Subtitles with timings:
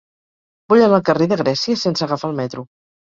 [0.73, 2.65] Vull anar al carrer de Grècia sense agafar el metro.